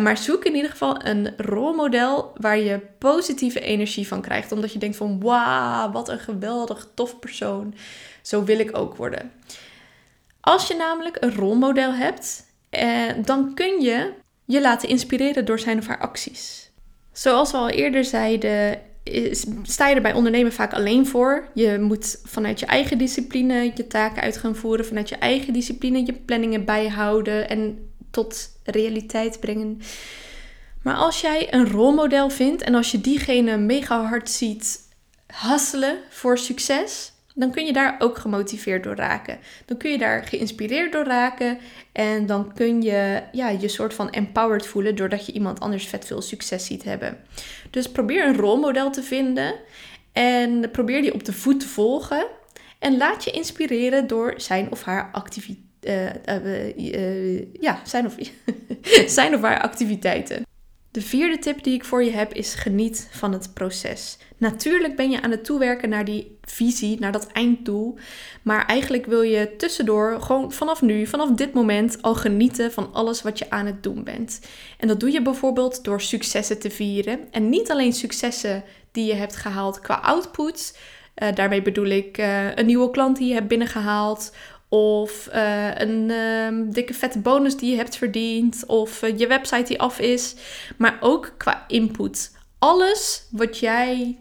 maar 0.00 0.18
zoek 0.18 0.44
in 0.44 0.54
ieder 0.54 0.70
geval 0.70 1.04
een 1.04 1.34
rolmodel 1.36 2.32
waar 2.36 2.58
je 2.58 2.80
positieve 2.98 3.60
energie 3.60 4.06
van 4.06 4.20
krijgt. 4.20 4.52
Omdat 4.52 4.72
je 4.72 4.78
denkt 4.78 4.96
van 4.96 5.20
wauw, 5.20 5.90
wat 5.90 6.08
een 6.08 6.18
geweldig 6.18 6.88
tof 6.94 7.18
persoon. 7.18 7.74
Zo 8.22 8.44
wil 8.44 8.58
ik 8.58 8.76
ook 8.76 8.96
worden. 8.96 9.32
Als 10.46 10.68
je 10.68 10.74
namelijk 10.74 11.16
een 11.20 11.34
rolmodel 11.34 11.92
hebt, 11.92 12.44
eh, 12.70 13.02
dan 13.24 13.54
kun 13.54 13.80
je 13.80 14.12
je 14.44 14.60
laten 14.60 14.88
inspireren 14.88 15.44
door 15.44 15.58
zijn 15.58 15.78
of 15.78 15.86
haar 15.86 15.98
acties. 15.98 16.70
Zoals 17.12 17.50
we 17.50 17.56
al 17.56 17.68
eerder 17.68 18.04
zeiden, 18.04 18.80
sta 19.62 19.88
je 19.88 19.94
er 19.94 20.02
bij 20.02 20.12
ondernemen 20.12 20.52
vaak 20.52 20.72
alleen 20.72 21.06
voor. 21.06 21.48
Je 21.54 21.78
moet 21.80 22.20
vanuit 22.24 22.60
je 22.60 22.66
eigen 22.66 22.98
discipline 22.98 23.72
je 23.74 23.86
taken 23.86 24.22
uit 24.22 24.36
gaan 24.36 24.56
voeren, 24.56 24.86
vanuit 24.86 25.08
je 25.08 25.16
eigen 25.16 25.52
discipline 25.52 26.06
je 26.06 26.12
planningen 26.12 26.64
bijhouden. 26.64 27.48
En 27.48 27.90
tot 28.10 28.50
realiteit 28.64 29.40
brengen. 29.40 29.80
Maar 30.82 30.94
als 30.94 31.20
jij 31.20 31.54
een 31.54 31.70
rolmodel 31.70 32.30
vindt 32.30 32.62
en 32.62 32.74
als 32.74 32.90
je 32.90 33.00
diegene 33.00 33.56
mega 33.56 34.04
hard 34.04 34.30
ziet 34.30 34.80
hasselen 35.26 35.98
voor 36.10 36.38
succes, 36.38 37.12
dan 37.36 37.50
kun 37.50 37.66
je 37.66 37.72
daar 37.72 37.96
ook 37.98 38.18
gemotiveerd 38.18 38.84
door 38.84 38.94
raken. 38.94 39.38
Dan 39.64 39.76
kun 39.76 39.90
je 39.90 39.98
daar 39.98 40.24
geïnspireerd 40.24 40.92
door 40.92 41.04
raken 41.04 41.58
en 41.92 42.26
dan 42.26 42.52
kun 42.54 42.82
je 42.82 43.22
ja, 43.32 43.48
je 43.48 43.68
soort 43.68 43.94
van 43.94 44.10
empowered 44.10 44.66
voelen 44.66 44.96
doordat 44.96 45.26
je 45.26 45.32
iemand 45.32 45.60
anders 45.60 45.86
vet 45.86 46.04
veel 46.04 46.22
succes 46.22 46.66
ziet 46.66 46.84
hebben. 46.84 47.18
Dus 47.70 47.90
probeer 47.90 48.26
een 48.26 48.36
rolmodel 48.36 48.90
te 48.90 49.02
vinden 49.02 49.54
en 50.12 50.70
probeer 50.70 51.00
die 51.02 51.14
op 51.14 51.24
de 51.24 51.32
voet 51.32 51.60
te 51.60 51.68
volgen 51.68 52.26
en 52.78 52.96
laat 52.96 53.24
je 53.24 53.30
inspireren 53.30 54.06
door 54.06 54.34
zijn 54.36 54.70
of 54.70 54.82
haar 54.82 55.08
activiteit. 55.12 55.64
Uh, 55.80 56.04
uh, 56.44 56.76
uh, 56.76 57.44
ja, 57.60 57.80
zijn 57.84 58.06
of, 58.06 58.14
zijn 59.16 59.34
of 59.34 59.40
haar 59.40 59.60
activiteiten. 59.60 60.46
De 60.96 61.02
vierde 61.02 61.38
tip 61.38 61.62
die 61.62 61.74
ik 61.74 61.84
voor 61.84 62.04
je 62.04 62.10
heb 62.10 62.32
is 62.32 62.54
geniet 62.54 63.08
van 63.10 63.32
het 63.32 63.50
proces. 63.54 64.18
Natuurlijk 64.36 64.96
ben 64.96 65.10
je 65.10 65.22
aan 65.22 65.30
het 65.30 65.44
toewerken 65.44 65.88
naar 65.88 66.04
die 66.04 66.38
visie, 66.42 67.00
naar 67.00 67.12
dat 67.12 67.26
einddoel. 67.26 67.98
Maar 68.42 68.66
eigenlijk 68.66 69.06
wil 69.06 69.22
je 69.22 69.56
tussendoor 69.56 70.20
gewoon 70.20 70.52
vanaf 70.52 70.82
nu, 70.82 71.06
vanaf 71.06 71.30
dit 71.30 71.52
moment 71.52 72.02
al 72.02 72.14
genieten 72.14 72.72
van 72.72 72.92
alles 72.92 73.22
wat 73.22 73.38
je 73.38 73.50
aan 73.50 73.66
het 73.66 73.82
doen 73.82 74.04
bent. 74.04 74.40
En 74.78 74.88
dat 74.88 75.00
doe 75.00 75.10
je 75.10 75.22
bijvoorbeeld 75.22 75.84
door 75.84 76.00
successen 76.00 76.58
te 76.58 76.70
vieren. 76.70 77.18
En 77.30 77.48
niet 77.48 77.70
alleen 77.70 77.92
successen 77.92 78.64
die 78.92 79.04
je 79.04 79.14
hebt 79.14 79.36
gehaald 79.36 79.80
qua 79.80 79.94
output. 79.94 80.78
Uh, 81.22 81.34
daarmee 81.34 81.62
bedoel 81.62 81.86
ik 81.86 82.18
uh, 82.18 82.54
een 82.54 82.66
nieuwe 82.66 82.90
klant 82.90 83.16
die 83.16 83.28
je 83.28 83.34
hebt 83.34 83.48
binnengehaald 83.48 84.32
of 84.76 85.28
uh, 85.34 85.74
een 85.74 86.08
uh, 86.08 86.72
dikke 86.72 86.94
vette 86.94 87.18
bonus 87.18 87.56
die 87.56 87.70
je 87.70 87.76
hebt 87.76 87.96
verdiend. 87.96 88.66
Of 88.66 89.02
uh, 89.02 89.18
je 89.18 89.26
website 89.26 89.62
die 89.62 89.80
af 89.80 89.98
is. 89.98 90.34
Maar 90.76 90.96
ook 91.00 91.34
qua 91.36 91.64
input. 91.68 92.30
Alles 92.58 93.28
wat 93.30 93.58
jij 93.58 94.18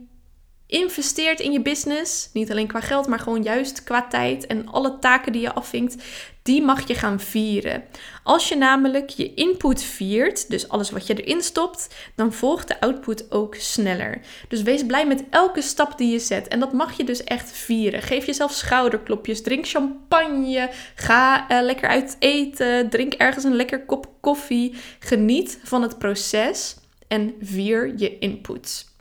investeert 0.67 1.39
in 1.39 1.51
je 1.51 1.61
business, 1.61 2.29
niet 2.33 2.51
alleen 2.51 2.67
qua 2.67 2.79
geld, 2.79 3.07
maar 3.07 3.19
gewoon 3.19 3.43
juist 3.43 3.83
qua 3.83 4.07
tijd 4.07 4.47
en 4.47 4.67
alle 4.67 4.99
taken 4.99 5.31
die 5.31 5.41
je 5.41 5.53
afvinkt, 5.53 6.03
die 6.41 6.61
mag 6.61 6.87
je 6.87 6.95
gaan 6.95 7.19
vieren. 7.19 7.83
Als 8.23 8.49
je 8.49 8.55
namelijk 8.55 9.09
je 9.09 9.33
input 9.33 9.83
viert, 9.83 10.49
dus 10.49 10.69
alles 10.69 10.89
wat 10.89 11.07
je 11.07 11.23
erin 11.23 11.41
stopt, 11.41 11.95
dan 12.15 12.33
volgt 12.33 12.67
de 12.67 12.79
output 12.79 13.31
ook 13.31 13.55
sneller. 13.55 14.21
Dus 14.47 14.61
wees 14.61 14.85
blij 14.85 15.07
met 15.07 15.23
elke 15.29 15.61
stap 15.61 15.97
die 15.97 16.11
je 16.11 16.19
zet 16.19 16.47
en 16.47 16.59
dat 16.59 16.73
mag 16.73 16.97
je 16.97 17.03
dus 17.03 17.23
echt 17.23 17.51
vieren. 17.51 18.01
Geef 18.01 18.25
jezelf 18.25 18.51
schouderklopjes, 18.51 19.41
drink 19.41 19.67
champagne, 19.67 20.69
ga 20.95 21.51
uh, 21.51 21.61
lekker 21.61 21.89
uit 21.89 22.15
eten, 22.19 22.89
drink 22.89 23.13
ergens 23.13 23.43
een 23.43 23.55
lekker 23.55 23.85
kop 23.85 24.07
koffie. 24.19 24.75
Geniet 24.99 25.59
van 25.63 25.81
het 25.81 25.97
proces 25.97 26.75
en 27.07 27.33
vier 27.41 27.93
je 27.97 28.17
input. 28.19 28.93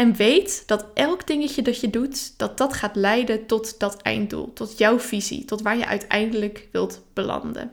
En 0.00 0.16
weet 0.16 0.62
dat 0.66 0.86
elk 0.94 1.26
dingetje 1.26 1.62
dat 1.62 1.80
je 1.80 1.90
doet, 1.90 2.38
dat 2.38 2.58
dat 2.58 2.72
gaat 2.72 2.96
leiden 2.96 3.46
tot 3.46 3.78
dat 3.78 4.02
einddoel, 4.02 4.52
tot 4.52 4.78
jouw 4.78 4.98
visie, 4.98 5.44
tot 5.44 5.62
waar 5.62 5.76
je 5.76 5.86
uiteindelijk 5.86 6.68
wilt 6.72 7.04
belanden. 7.12 7.70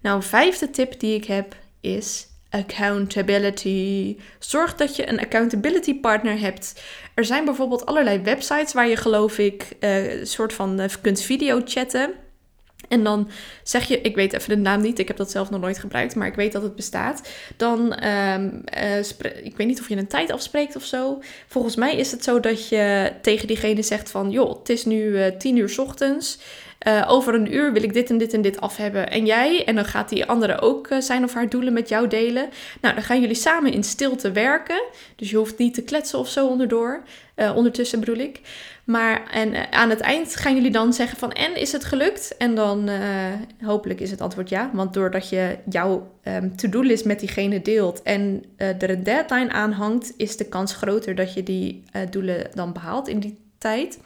Nou, 0.00 0.16
een 0.16 0.22
vijfde 0.22 0.70
tip 0.70 1.00
die 1.00 1.14
ik 1.14 1.24
heb 1.24 1.56
is 1.80 2.26
accountability. 2.50 4.16
Zorg 4.38 4.74
dat 4.74 4.96
je 4.96 5.08
een 5.08 5.20
accountability 5.20 6.00
partner 6.00 6.38
hebt. 6.38 6.82
Er 7.14 7.24
zijn 7.24 7.44
bijvoorbeeld 7.44 7.86
allerlei 7.86 8.18
websites 8.18 8.72
waar 8.72 8.88
je 8.88 8.96
geloof 8.96 9.38
ik 9.38 9.76
een 9.80 10.26
soort 10.26 10.52
van 10.52 10.80
uh, 10.80 10.86
kunt 11.00 11.20
video 11.20 11.60
chatten. 11.64 12.14
En 12.88 13.04
dan 13.04 13.30
zeg 13.62 13.88
je, 13.88 14.00
ik 14.00 14.14
weet 14.14 14.32
even 14.32 14.48
de 14.48 14.56
naam 14.56 14.80
niet, 14.80 14.98
ik 14.98 15.08
heb 15.08 15.16
dat 15.16 15.30
zelf 15.30 15.50
nog 15.50 15.60
nooit 15.60 15.78
gebruikt, 15.78 16.14
maar 16.14 16.26
ik 16.26 16.34
weet 16.34 16.52
dat 16.52 16.62
het 16.62 16.76
bestaat. 16.76 17.28
Dan, 17.56 18.04
um, 18.04 18.62
uh, 18.78 18.98
ik 19.42 19.56
weet 19.56 19.66
niet 19.66 19.80
of 19.80 19.88
je 19.88 19.96
een 19.96 20.06
tijd 20.06 20.30
afspreekt 20.30 20.76
of 20.76 20.84
zo. 20.84 21.22
Volgens 21.46 21.76
mij 21.76 21.96
is 21.96 22.10
het 22.10 22.24
zo 22.24 22.40
dat 22.40 22.68
je 22.68 23.12
tegen 23.22 23.46
diegene 23.46 23.82
zegt 23.82 24.10
van, 24.10 24.30
joh, 24.30 24.58
het 24.58 24.68
is 24.68 24.84
nu 24.84 25.02
uh, 25.02 25.26
tien 25.26 25.56
uur 25.56 25.74
ochtends. 25.76 26.38
Uh, 26.86 27.04
over 27.08 27.34
een 27.34 27.54
uur 27.54 27.72
wil 27.72 27.82
ik 27.82 27.92
dit 27.92 28.10
en 28.10 28.18
dit 28.18 28.32
en 28.32 28.42
dit 28.42 28.60
af 28.60 28.76
hebben. 28.76 29.10
En 29.10 29.26
jij, 29.26 29.64
en 29.64 29.74
dan 29.74 29.84
gaat 29.84 30.08
die 30.08 30.24
andere 30.24 30.60
ook 30.60 30.90
uh, 30.90 31.00
zijn 31.00 31.24
of 31.24 31.34
haar 31.34 31.48
doelen 31.48 31.72
met 31.72 31.88
jou 31.88 32.08
delen. 32.08 32.48
Nou, 32.80 32.94
dan 32.94 33.04
gaan 33.04 33.20
jullie 33.20 33.36
samen 33.36 33.72
in 33.72 33.82
stilte 33.82 34.32
werken. 34.32 34.82
Dus 35.16 35.30
je 35.30 35.36
hoeft 35.36 35.58
niet 35.58 35.74
te 35.74 35.82
kletsen 35.82 36.18
of 36.18 36.28
zo 36.28 36.46
onderdoor. 36.46 37.02
Uh, 37.36 37.56
ondertussen 37.56 38.00
bedoel 38.00 38.16
ik. 38.16 38.40
Maar 38.84 39.30
en 39.30 39.72
aan 39.72 39.90
het 39.90 40.00
eind 40.00 40.36
gaan 40.36 40.54
jullie 40.54 40.70
dan 40.70 40.92
zeggen 40.92 41.18
van 41.18 41.32
en 41.32 41.56
is 41.56 41.72
het 41.72 41.84
gelukt? 41.84 42.36
En 42.36 42.54
dan 42.54 42.90
hopelijk 43.62 44.00
is 44.00 44.10
het 44.10 44.20
antwoord 44.20 44.48
ja. 44.48 44.70
Want 44.72 44.94
doordat 44.94 45.28
je 45.28 45.58
jouw 45.68 46.10
um, 46.24 46.56
to-do-list 46.56 47.04
met 47.04 47.20
diegene 47.20 47.62
deelt 47.62 48.02
en 48.02 48.44
er 48.56 48.90
een 48.90 49.02
deadline 49.02 49.50
aan 49.50 49.72
hangt, 49.72 50.12
is 50.16 50.36
de 50.36 50.48
kans 50.48 50.72
groter 50.72 51.14
dat 51.14 51.34
je 51.34 51.42
die 51.42 51.82
doelen 52.10 52.50
dan 52.54 52.72
behaalt 52.72 53.08
in 53.08 53.20
die 53.20 53.38
tijd. 53.58 53.98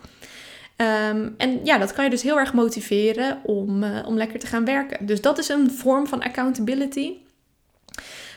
Um, 0.77 1.35
en 1.37 1.65
ja, 1.65 1.79
dat 1.79 1.93
kan 1.93 2.05
je 2.05 2.11
dus 2.11 2.23
heel 2.23 2.39
erg 2.39 2.53
motiveren 2.53 3.41
om, 3.45 3.83
uh, 3.83 4.07
om 4.07 4.17
lekker 4.17 4.39
te 4.39 4.47
gaan 4.47 4.65
werken. 4.65 5.07
Dus 5.07 5.21
dat 5.21 5.39
is 5.39 5.49
een 5.49 5.71
vorm 5.71 6.07
van 6.07 6.23
accountability. 6.23 7.13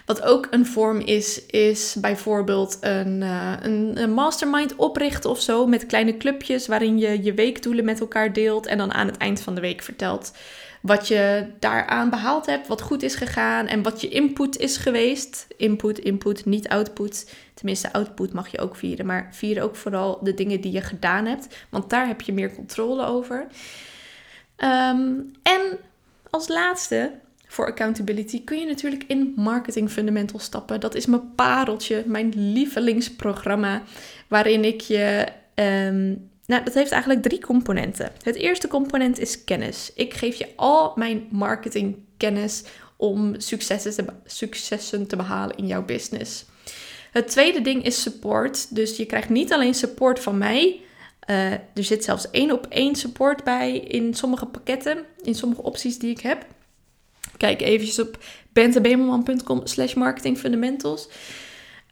Wat 0.06 0.22
ook 0.22 0.48
een 0.51 0.65
vorm 0.65 1.00
is, 1.00 1.46
is 1.46 1.96
bijvoorbeeld 2.01 2.77
een, 2.82 3.22
uh, 3.22 3.54
een, 3.62 3.92
een, 4.01 4.12
mastermind 4.12 4.75
oprichten 4.75 5.30
of 5.30 5.42
zo. 5.42 5.68
Met 5.68 5.86
kleine 5.86 6.18
clubjes 6.18 6.68
waarin 6.68 6.98
je 6.98 7.24
je 7.24 7.34
weekdoelen 7.34 7.86
met 7.86 8.00
elkaar 8.00 8.34
deelt. 8.34 8.65
En 8.65 8.77
dan 8.77 8.94
aan 8.94 9.08
het 9.08 9.18
eind 9.18 9.42
van 9.42 9.56
de 9.56 9.62
week 9.62 9.82
vertelt 9.82 10.32
wat 10.86 11.08
je 11.08 11.46
daaraan 11.60 12.10
behaald 12.10 12.46
hebt, 12.46 12.68
wat 12.68 12.82
goed 12.82 13.04
is 13.04 13.15
gegaan 13.15 13.68
en 13.68 13.84
wat 13.84 14.01
je 14.01 14.10
input 14.10 14.58
is 14.58 14.77
geweest. 14.77 15.48
Input, 15.58 16.00
input, 16.00 16.46
niet 16.46 16.68
output. 16.68 17.32
Tenminste, 17.54 17.94
output 17.94 18.34
mag 18.34 18.48
je 18.48 18.60
ook 18.60 18.75
vieren, 18.75 19.06
maar 19.06 19.30
vier 19.32 19.63
ook 19.63 19.75
vooral 19.75 20.20
de 20.24 20.34
dingen 20.34 20.62
die 20.62 20.72
je 20.72 20.82
gedaan 20.82 21.25
hebt, 21.25 21.65
want 21.70 21.89
daar 21.89 22.08
heb 22.08 22.22
je 22.22 22.34
meer 22.34 22.56
controle 22.56 23.06
over. 23.06 23.48
Um, 24.58 25.32
en 25.44 25.77
als 26.30 26.48
laatste, 26.48 27.12
voor 27.48 27.65
accountability 27.65 28.44
kun 28.44 28.60
je 28.60 28.65
natuurlijk 28.65 29.04
in 29.08 29.34
Marketing 29.36 29.89
Fundamentals 29.89 30.44
stappen. 30.44 30.80
Dat 30.80 30.96
is 30.96 31.06
mijn 31.06 31.36
pareltje, 31.36 32.04
mijn 32.06 32.34
lievelingsprogramma, 32.36 33.82
waarin 34.27 34.63
ik 34.65 34.82
je 34.82 35.27
um, 35.56 36.30
nou, 36.45 36.63
dat 36.63 36.73
heeft 36.73 36.91
eigenlijk 36.91 37.21
drie 37.21 37.39
componenten. 37.39 38.11
Het 38.23 38.35
eerste 38.35 38.67
component 38.67 39.19
is 39.19 39.43
kennis. 39.43 39.91
Ik 39.95 40.13
geef 40.13 40.35
je 40.35 40.47
al 40.55 40.93
mijn 40.95 41.27
marketingkennis 41.31 42.63
om 42.97 43.39
successen 43.39 43.95
te, 43.95 44.05
successen 44.25 45.07
te 45.07 45.15
behalen 45.15 45.57
in 45.57 45.67
jouw 45.67 45.85
business. 45.85 46.45
Het 47.11 47.27
tweede 47.27 47.61
ding 47.61 47.83
is 47.83 48.01
support. 48.01 48.75
Dus 48.75 48.97
je 48.97 49.05
krijgt 49.05 49.29
niet 49.29 49.53
alleen 49.53 49.73
support 49.73 50.19
van 50.19 50.37
mij. 50.37 50.79
Uh, 51.29 51.51
er 51.51 51.61
zit 51.73 52.03
zelfs 52.03 52.29
één 52.29 52.51
op 52.51 52.65
één 52.69 52.95
support 52.95 53.43
bij 53.43 53.77
in 53.77 54.13
sommige 54.13 54.45
pakketten, 54.45 55.05
in 55.21 55.35
sommige 55.35 55.61
opties 55.61 55.99
die 55.99 56.11
ik 56.11 56.19
heb. 56.19 56.45
Kijk 57.37 57.61
eventjes 57.61 57.99
op 57.99 58.17
bentebemelman.com 58.53 59.61
slash 59.63 59.93
marketingfundamentals. 59.93 61.09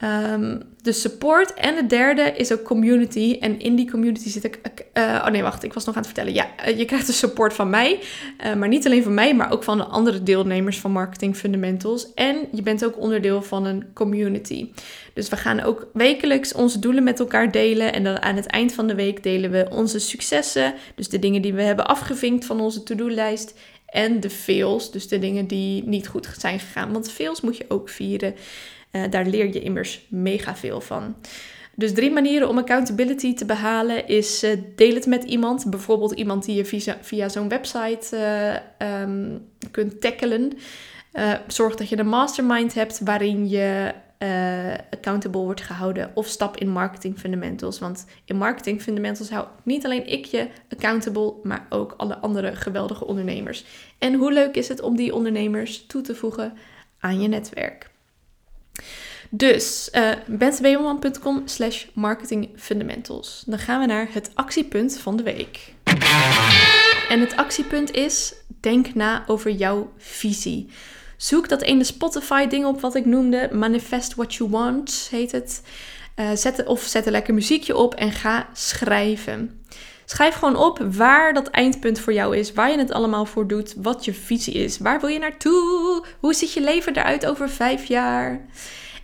Um, 0.01 0.61
de 0.81 0.91
support. 0.91 1.53
En 1.53 1.75
de 1.75 1.85
derde 1.85 2.21
is 2.21 2.51
ook 2.51 2.63
community. 2.63 3.37
En 3.39 3.59
in 3.59 3.75
die 3.75 3.91
community 3.91 4.29
zit 4.29 4.43
ik. 4.43 4.59
Uh, 4.93 5.03
oh 5.03 5.27
nee, 5.27 5.41
wacht, 5.41 5.63
ik 5.63 5.73
was 5.73 5.85
nog 5.85 5.95
aan 5.95 6.01
het 6.01 6.11
vertellen. 6.11 6.33
Ja, 6.33 6.47
uh, 6.67 6.77
je 6.77 6.85
krijgt 6.85 7.07
de 7.07 7.13
support 7.13 7.53
van 7.53 7.69
mij. 7.69 7.99
Uh, 8.45 8.53
maar 8.53 8.67
niet 8.67 8.85
alleen 8.85 9.03
van 9.03 9.13
mij, 9.13 9.35
maar 9.35 9.51
ook 9.51 9.63
van 9.63 9.77
de 9.77 9.83
andere 9.83 10.23
deelnemers 10.23 10.79
van 10.79 10.91
Marketing 10.91 11.35
Fundamentals. 11.35 12.13
En 12.13 12.37
je 12.51 12.61
bent 12.61 12.85
ook 12.85 12.99
onderdeel 12.99 13.41
van 13.41 13.65
een 13.65 13.85
community. 13.93 14.71
Dus 15.13 15.29
we 15.29 15.37
gaan 15.37 15.61
ook 15.61 15.87
wekelijks 15.93 16.53
onze 16.53 16.79
doelen 16.79 17.03
met 17.03 17.19
elkaar 17.19 17.51
delen. 17.51 17.93
En 17.93 18.03
dan 18.03 18.21
aan 18.21 18.35
het 18.35 18.47
eind 18.47 18.73
van 18.73 18.87
de 18.87 18.95
week 18.95 19.23
delen 19.23 19.51
we 19.51 19.67
onze 19.69 19.99
successen. 19.99 20.73
Dus 20.95 21.09
de 21.09 21.19
dingen 21.19 21.41
die 21.41 21.53
we 21.53 21.61
hebben 21.61 21.87
afgevinkt 21.87 22.45
van 22.45 22.59
onze 22.59 22.83
to-do-lijst. 22.83 23.53
En 23.85 24.19
de 24.19 24.29
fails, 24.29 24.91
dus 24.91 25.07
de 25.07 25.19
dingen 25.19 25.47
die 25.47 25.83
niet 25.83 26.07
goed 26.07 26.29
zijn 26.37 26.59
gegaan. 26.59 26.91
Want 26.91 27.11
fails 27.11 27.41
moet 27.41 27.57
je 27.57 27.65
ook 27.67 27.89
vieren. 27.89 28.35
Uh, 28.95 29.03
daar 29.09 29.25
leer 29.25 29.53
je 29.53 29.61
immers 29.61 30.05
mega 30.09 30.55
veel 30.55 30.81
van. 30.81 31.15
Dus 31.75 31.93
drie 31.93 32.11
manieren 32.11 32.49
om 32.49 32.57
accountability 32.57 33.33
te 33.33 33.45
behalen 33.45 34.07
is 34.07 34.43
uh, 34.43 34.51
deel 34.75 34.93
het 34.93 35.05
met 35.05 35.23
iemand. 35.23 35.69
Bijvoorbeeld 35.69 36.11
iemand 36.11 36.45
die 36.45 36.55
je 36.55 36.95
via, 37.01 37.29
zo'n 37.29 37.49
website 37.49 38.15
uh, 38.81 39.01
um, 39.01 39.47
kunt 39.71 40.01
tackelen. 40.01 40.53
zorg 41.47 41.75
dat 41.75 41.89
je 41.89 41.97
een 41.99 42.07
mastermind 42.07 42.73
hebt 42.73 42.99
waarin 42.99 43.49
je 43.49 43.93
accountable 44.89 45.41
wordt 45.41 45.61
gehouden. 45.61 46.11
Of 46.13 46.27
stap 46.27 46.57
in 46.57 46.69
marketing 46.69 47.19
fundamentals. 47.19 47.79
Want 47.79 48.05
in 48.25 48.37
marketing 48.37 48.81
fundamentals 48.81 49.29
hou 49.29 49.47
niet 49.63 49.85
alleen 49.85 50.07
ik 50.07 50.25
je 50.25 50.47
accountable, 50.69 51.33
maar 51.43 51.65
ook 51.69 51.93
alle 51.97 52.17
andere 52.17 52.55
geweldige 52.55 53.05
ondernemers. 53.05 53.65
En 53.99 54.13
hoe 54.13 54.33
leuk 54.33 54.55
is 54.55 54.67
het 54.67 54.81
om 54.81 54.95
die 54.95 55.13
ondernemers 55.13 55.85
toe 55.85 56.01
te 56.01 56.15
voegen 56.15 56.53
aan 56.99 57.21
je 57.21 57.27
netwerk. 57.27 57.91
Dus 59.29 59.89
uh, 59.93 60.09
bentebemelman.com 60.27 61.41
slash 61.45 61.85
marketingfundamentals. 61.93 63.43
Dan 63.45 63.59
gaan 63.59 63.79
we 63.79 63.85
naar 63.85 64.07
het 64.11 64.31
actiepunt 64.33 64.99
van 64.99 65.15
de 65.15 65.23
week. 65.23 65.73
En 67.09 67.19
het 67.19 67.35
actiepunt 67.35 67.91
is, 67.91 68.33
denk 68.59 68.93
na 68.93 69.23
over 69.27 69.51
jouw 69.51 69.91
visie. 69.97 70.69
Zoek 71.17 71.49
dat 71.49 71.61
ene 71.61 71.83
Spotify 71.83 72.47
ding 72.47 72.65
op 72.65 72.81
wat 72.81 72.95
ik 72.95 73.05
noemde. 73.05 73.49
Manifest 73.51 74.15
What 74.15 74.33
You 74.33 74.49
Want 74.49 75.07
heet 75.11 75.31
het. 75.31 75.61
Uh, 76.15 76.31
zet, 76.33 76.65
of 76.65 76.81
zet 76.81 77.05
een 77.05 77.11
lekker 77.11 77.33
muziekje 77.33 77.75
op 77.75 77.95
en 77.95 78.11
ga 78.11 78.49
schrijven. 78.53 79.62
Schrijf 80.05 80.33
gewoon 80.33 80.55
op 80.55 80.79
waar 80.91 81.33
dat 81.33 81.47
eindpunt 81.47 81.99
voor 81.99 82.13
jou 82.13 82.37
is, 82.37 82.53
waar 82.53 82.71
je 82.71 82.77
het 82.77 82.91
allemaal 82.91 83.25
voor 83.25 83.47
doet, 83.47 83.73
wat 83.77 84.05
je 84.05 84.13
visie 84.13 84.53
is, 84.53 84.77
waar 84.77 84.99
wil 84.99 85.09
je 85.09 85.19
naartoe, 85.19 86.05
hoe 86.19 86.33
ziet 86.33 86.53
je 86.53 86.61
leven 86.61 86.97
eruit 86.97 87.25
over 87.25 87.49
vijf 87.49 87.85
jaar. 87.85 88.45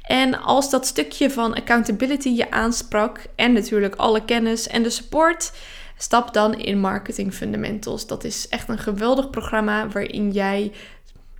En 0.01 0.41
als 0.41 0.69
dat 0.69 0.85
stukje 0.85 1.29
van 1.29 1.53
accountability 1.53 2.29
je 2.29 2.51
aansprak 2.51 3.19
en 3.35 3.53
natuurlijk 3.53 3.95
alle 3.95 4.25
kennis 4.25 4.67
en 4.67 4.83
de 4.83 4.89
support, 4.89 5.51
stap 5.97 6.33
dan 6.33 6.59
in 6.59 6.79
Marketing 6.79 7.33
Fundamentals. 7.33 8.07
Dat 8.07 8.23
is 8.23 8.47
echt 8.47 8.69
een 8.69 8.77
geweldig 8.77 9.29
programma 9.29 9.87
waarin 9.87 10.31
jij 10.31 10.71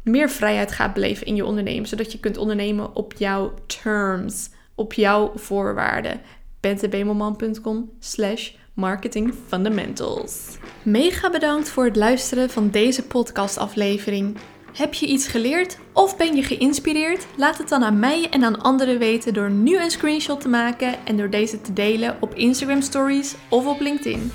meer 0.03 0.29
vrijheid 0.29 0.71
gaat 0.71 0.93
beleven 0.93 1.25
in 1.25 1.35
je 1.35 1.45
ondernemen, 1.45 1.87
zodat 1.87 2.11
je 2.11 2.19
kunt 2.19 2.37
ondernemen 2.37 2.95
op 2.95 3.13
jouw 3.17 3.53
terms, 3.81 4.49
op 4.75 4.93
jouw 4.93 5.31
voorwaarden. 5.35 6.21
bentebemelman.com 6.59 7.91
slash 7.99 8.51
marketing 8.79 9.33
fundamentals. 9.47 10.57
Mega 10.83 11.29
bedankt 11.29 11.69
voor 11.69 11.85
het 11.85 11.95
luisteren 11.95 12.49
van 12.49 12.69
deze 12.69 13.03
podcastaflevering. 13.03 14.37
Heb 14.73 14.93
je 14.93 15.05
iets 15.05 15.27
geleerd 15.27 15.77
of 15.93 16.17
ben 16.17 16.35
je 16.35 16.43
geïnspireerd? 16.43 17.25
Laat 17.37 17.57
het 17.57 17.69
dan 17.69 17.83
aan 17.83 17.99
mij 17.99 18.27
en 18.29 18.43
aan 18.43 18.61
anderen 18.61 18.99
weten 18.99 19.33
door 19.33 19.51
nu 19.51 19.77
een 19.77 19.91
screenshot 19.91 20.41
te 20.41 20.47
maken 20.47 20.95
en 21.05 21.17
door 21.17 21.29
deze 21.29 21.61
te 21.61 21.73
delen 21.73 22.17
op 22.19 22.35
Instagram 22.35 22.81
Stories 22.81 23.35
of 23.49 23.65
op 23.65 23.79
LinkedIn. 23.79 24.31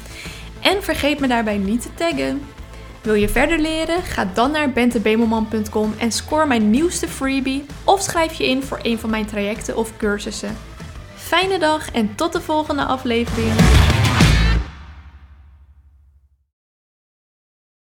En 0.60 0.82
vergeet 0.82 1.20
me 1.20 1.26
daarbij 1.26 1.58
niet 1.58 1.82
te 1.82 1.94
taggen. 1.94 2.42
Wil 3.02 3.14
je 3.14 3.28
verder 3.28 3.58
leren? 3.58 4.02
Ga 4.02 4.30
dan 4.34 4.50
naar 4.50 4.72
bentebemelman.com 4.72 5.94
en 5.98 6.12
score 6.12 6.46
mijn 6.46 6.70
nieuwste 6.70 7.08
freebie 7.08 7.64
of 7.84 8.02
schrijf 8.02 8.34
je 8.34 8.48
in 8.48 8.62
voor 8.62 8.78
een 8.82 8.98
van 8.98 9.10
mijn 9.10 9.26
trajecten 9.26 9.76
of 9.76 9.96
cursussen. 9.96 10.56
Fijne 11.14 11.58
dag 11.58 11.90
en 11.90 12.14
tot 12.14 12.32
de 12.32 12.40
volgende 12.40 12.84
aflevering. 12.84 13.52